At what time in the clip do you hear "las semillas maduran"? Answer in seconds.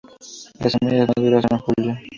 0.59-1.43